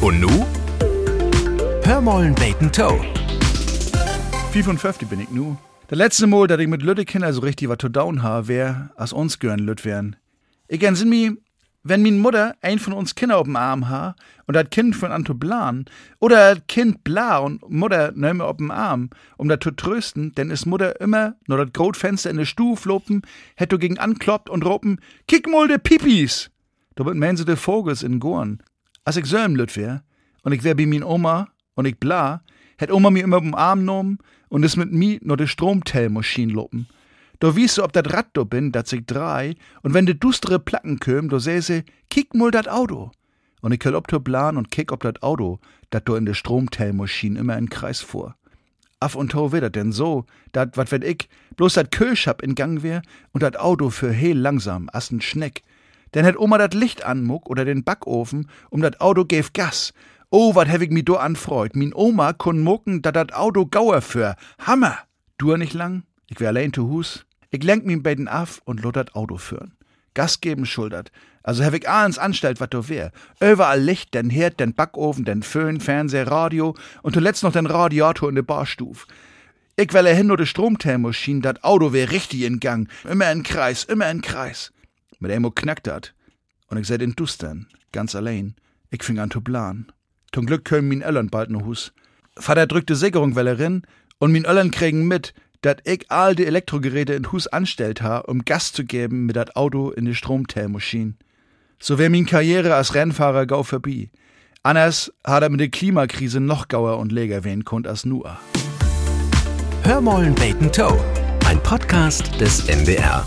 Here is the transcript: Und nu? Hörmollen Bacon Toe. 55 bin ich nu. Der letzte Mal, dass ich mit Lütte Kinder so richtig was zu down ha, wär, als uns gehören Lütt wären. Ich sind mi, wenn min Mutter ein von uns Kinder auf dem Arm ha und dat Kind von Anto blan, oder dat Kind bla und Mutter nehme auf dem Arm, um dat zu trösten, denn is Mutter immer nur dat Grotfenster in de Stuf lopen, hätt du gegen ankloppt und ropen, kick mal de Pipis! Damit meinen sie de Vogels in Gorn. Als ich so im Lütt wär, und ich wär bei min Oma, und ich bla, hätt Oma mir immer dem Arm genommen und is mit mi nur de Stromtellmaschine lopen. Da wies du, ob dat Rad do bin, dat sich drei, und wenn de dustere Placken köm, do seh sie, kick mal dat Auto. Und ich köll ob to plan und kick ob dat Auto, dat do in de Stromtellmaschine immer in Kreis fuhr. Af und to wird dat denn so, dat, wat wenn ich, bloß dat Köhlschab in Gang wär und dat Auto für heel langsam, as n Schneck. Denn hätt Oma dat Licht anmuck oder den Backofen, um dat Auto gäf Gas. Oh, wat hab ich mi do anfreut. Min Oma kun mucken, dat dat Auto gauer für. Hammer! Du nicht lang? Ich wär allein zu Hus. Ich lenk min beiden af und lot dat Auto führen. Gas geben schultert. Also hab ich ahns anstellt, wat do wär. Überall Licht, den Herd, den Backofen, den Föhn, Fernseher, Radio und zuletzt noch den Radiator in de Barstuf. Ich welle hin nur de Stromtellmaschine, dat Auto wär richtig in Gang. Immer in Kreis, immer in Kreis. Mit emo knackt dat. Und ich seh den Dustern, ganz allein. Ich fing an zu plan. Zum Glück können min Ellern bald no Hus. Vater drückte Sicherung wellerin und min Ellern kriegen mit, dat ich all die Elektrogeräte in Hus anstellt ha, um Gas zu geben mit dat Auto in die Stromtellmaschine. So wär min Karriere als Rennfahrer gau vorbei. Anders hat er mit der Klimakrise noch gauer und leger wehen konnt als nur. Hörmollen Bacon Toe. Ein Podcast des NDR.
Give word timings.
Und 0.00 0.20
nu? 0.20 0.46
Hörmollen 1.82 2.32
Bacon 2.36 2.70
Toe. 2.70 3.00
55 4.52 5.08
bin 5.08 5.18
ich 5.18 5.30
nu. 5.30 5.56
Der 5.90 5.96
letzte 5.96 6.28
Mal, 6.28 6.46
dass 6.46 6.60
ich 6.60 6.68
mit 6.68 6.82
Lütte 6.82 7.04
Kinder 7.04 7.32
so 7.32 7.40
richtig 7.40 7.68
was 7.68 7.78
zu 7.78 7.88
down 7.88 8.22
ha, 8.22 8.46
wär, 8.46 8.90
als 8.94 9.12
uns 9.12 9.40
gehören 9.40 9.58
Lütt 9.58 9.84
wären. 9.84 10.14
Ich 10.68 10.80
sind 10.80 11.08
mi, 11.08 11.32
wenn 11.82 12.02
min 12.02 12.20
Mutter 12.20 12.54
ein 12.60 12.78
von 12.78 12.92
uns 12.92 13.16
Kinder 13.16 13.38
auf 13.38 13.46
dem 13.46 13.56
Arm 13.56 13.88
ha 13.88 14.14
und 14.46 14.54
dat 14.54 14.70
Kind 14.70 14.94
von 14.94 15.10
Anto 15.10 15.34
blan, 15.34 15.86
oder 16.20 16.54
dat 16.54 16.68
Kind 16.68 17.02
bla 17.02 17.38
und 17.38 17.68
Mutter 17.68 18.12
nehme 18.14 18.44
auf 18.44 18.58
dem 18.58 18.70
Arm, 18.70 19.10
um 19.36 19.48
dat 19.48 19.64
zu 19.64 19.72
trösten, 19.72 20.32
denn 20.36 20.52
is 20.52 20.64
Mutter 20.64 21.00
immer 21.00 21.34
nur 21.48 21.58
dat 21.58 21.74
Grotfenster 21.74 22.30
in 22.30 22.36
de 22.36 22.46
Stuf 22.46 22.84
lopen, 22.84 23.22
hätt 23.56 23.72
du 23.72 23.78
gegen 23.78 23.98
ankloppt 23.98 24.48
und 24.48 24.64
ropen, 24.64 25.00
kick 25.26 25.48
mal 25.48 25.66
de 25.66 25.78
Pipis! 25.78 26.50
Damit 26.94 27.16
meinen 27.16 27.36
sie 27.36 27.44
de 27.44 27.56
Vogels 27.56 28.04
in 28.04 28.20
Gorn. 28.20 28.62
Als 29.08 29.16
ich 29.16 29.24
so 29.24 29.38
im 29.38 29.56
Lütt 29.56 29.74
wär, 29.74 30.02
und 30.42 30.52
ich 30.52 30.64
wär 30.64 30.74
bei 30.74 30.84
min 30.84 31.02
Oma, 31.02 31.48
und 31.74 31.86
ich 31.86 31.98
bla, 31.98 32.42
hätt 32.76 32.92
Oma 32.92 33.08
mir 33.08 33.24
immer 33.24 33.40
dem 33.40 33.54
Arm 33.54 33.78
genommen 33.78 34.18
und 34.50 34.64
is 34.64 34.76
mit 34.76 34.92
mi 34.92 35.18
nur 35.22 35.38
de 35.38 35.46
Stromtellmaschine 35.46 36.52
lopen. 36.52 36.86
Da 37.38 37.56
wies 37.56 37.76
du, 37.76 37.84
ob 37.84 37.94
dat 37.94 38.12
Rad 38.12 38.26
do 38.34 38.44
bin, 38.44 38.70
dat 38.70 38.86
sich 38.86 39.06
drei, 39.06 39.54
und 39.80 39.94
wenn 39.94 40.04
de 40.04 40.14
dustere 40.14 40.58
Placken 40.58 40.98
köm, 41.00 41.30
do 41.30 41.38
seh 41.38 41.60
sie, 41.60 41.84
kick 42.10 42.34
mal 42.34 42.50
dat 42.50 42.68
Auto. 42.68 43.10
Und 43.62 43.72
ich 43.72 43.80
köll 43.80 43.94
ob 43.94 44.08
to 44.08 44.20
plan 44.20 44.58
und 44.58 44.70
kick 44.70 44.92
ob 44.92 45.02
dat 45.02 45.22
Auto, 45.22 45.58
dat 45.88 46.06
do 46.06 46.14
in 46.14 46.26
de 46.26 46.34
Stromtellmaschine 46.34 47.38
immer 47.38 47.56
in 47.56 47.70
Kreis 47.70 48.02
fuhr. 48.02 48.34
Af 49.00 49.14
und 49.14 49.32
to 49.32 49.52
wird 49.52 49.62
dat 49.62 49.74
denn 49.74 49.90
so, 49.90 50.26
dat, 50.52 50.76
wat 50.76 50.92
wenn 50.92 51.00
ich, 51.00 51.30
bloß 51.56 51.72
dat 51.72 51.92
Köhlschab 51.92 52.42
in 52.42 52.54
Gang 52.54 52.82
wär 52.82 53.00
und 53.32 53.42
dat 53.42 53.58
Auto 53.58 53.88
für 53.88 54.12
heel 54.12 54.36
langsam, 54.36 54.90
as 54.92 55.10
n 55.10 55.22
Schneck. 55.22 55.62
Denn 56.14 56.24
hätt 56.24 56.38
Oma 56.38 56.58
dat 56.58 56.74
Licht 56.74 57.04
anmuck 57.04 57.48
oder 57.48 57.64
den 57.64 57.84
Backofen, 57.84 58.48
um 58.70 58.80
dat 58.80 59.00
Auto 59.00 59.24
gäf 59.24 59.52
Gas. 59.52 59.92
Oh, 60.30 60.54
wat 60.54 60.68
hab 60.68 60.82
ich 60.82 60.90
mi 60.90 61.02
do 61.02 61.16
anfreut. 61.16 61.74
Min 61.74 61.94
Oma 61.94 62.32
kun 62.32 62.60
mucken, 62.60 63.02
dat 63.02 63.16
dat 63.16 63.32
Auto 63.32 63.66
gauer 63.66 64.02
für. 64.02 64.36
Hammer! 64.58 64.98
Du 65.38 65.56
nicht 65.56 65.74
lang? 65.74 66.02
Ich 66.28 66.40
wär 66.40 66.48
allein 66.48 66.72
zu 66.72 66.88
Hus. 66.88 67.24
Ich 67.50 67.62
lenk 67.62 67.86
min 67.86 68.02
beiden 68.02 68.28
af 68.28 68.60
und 68.64 68.82
lot 68.82 68.96
dat 68.96 69.14
Auto 69.14 69.38
führen. 69.38 69.72
Gas 70.12 70.40
geben 70.40 70.66
schultert. 70.66 71.12
Also 71.42 71.64
hab 71.64 71.72
ich 71.72 71.88
ahns 71.88 72.18
anstellt, 72.18 72.60
wat 72.60 72.74
do 72.74 72.88
wär. 72.88 73.12
Überall 73.40 73.80
Licht, 73.80 74.12
den 74.12 74.28
Herd, 74.28 74.60
den 74.60 74.74
Backofen, 74.74 75.24
den 75.24 75.42
Föhn, 75.42 75.80
Fernseher, 75.80 76.26
Radio 76.26 76.74
und 77.02 77.14
zuletzt 77.14 77.42
noch 77.42 77.52
den 77.52 77.66
Radiator 77.66 78.28
in 78.28 78.34
de 78.34 78.44
Barstuf. 78.44 79.06
Ich 79.76 79.92
welle 79.94 80.12
hin 80.12 80.26
nur 80.26 80.36
de 80.36 80.44
Stromtellmaschine, 80.44 81.40
dat 81.40 81.64
Auto 81.64 81.92
wär 81.92 82.10
richtig 82.10 82.42
in 82.42 82.60
Gang. 82.60 82.90
Immer 83.08 83.32
in 83.32 83.44
Kreis, 83.44 83.84
immer 83.84 84.10
in 84.10 84.20
Kreis. 84.20 84.72
Mit 85.18 85.30
emo 85.30 85.50
knackt 85.50 85.86
dat. 85.86 86.14
Und 86.68 86.78
ich 86.78 86.86
seh 86.86 86.98
den 86.98 87.16
Dustern, 87.16 87.66
ganz 87.92 88.14
allein. 88.14 88.54
Ich 88.90 89.02
fing 89.02 89.18
an 89.18 89.30
zu 89.30 89.40
plan. 89.40 89.90
Zum 90.32 90.46
Glück 90.46 90.64
können 90.64 90.88
min 90.88 91.02
Ellern 91.02 91.28
bald 91.28 91.50
no 91.50 91.64
Hus. 91.64 91.92
Vater 92.36 92.66
drückte 92.66 92.94
Sicherung 92.94 93.34
wellerin 93.34 93.82
und 94.18 94.32
min 94.32 94.44
Ellern 94.44 94.70
kriegen 94.70 95.08
mit, 95.08 95.34
dat 95.62 95.80
ich 95.84 96.10
all 96.10 96.34
die 96.34 96.46
Elektrogeräte 96.46 97.14
in 97.14 97.32
Hus 97.32 97.46
anstellt 97.46 98.02
ha, 98.02 98.18
um 98.18 98.44
Gas 98.44 98.72
zu 98.72 98.84
geben 98.84 99.26
mit 99.26 99.36
dat 99.36 99.56
Auto 99.56 99.90
in 99.90 100.04
die 100.04 100.14
Stromtellmaschine. 100.14 101.14
So 101.80 101.98
wär 101.98 102.10
min 102.10 102.26
Karriere 102.26 102.74
als 102.74 102.94
Rennfahrer 102.94 103.46
gau 103.46 103.62
vorbei. 103.62 104.10
Anders 104.62 105.12
hat 105.24 105.42
er 105.42 105.48
mit 105.48 105.60
der 105.60 105.68
Klimakrise 105.68 106.40
noch 106.40 106.68
gauer 106.68 106.98
und 106.98 107.12
leger 107.12 107.44
wehen 107.44 107.64
konnt 107.64 107.86
als 107.86 108.04
nur. 108.04 108.38
Hörmollen 109.84 110.34
Bacon 110.34 110.70
Toe. 110.70 110.98
Ein 111.46 111.62
Podcast 111.62 112.40
des 112.40 112.68
NDR. 112.68 113.24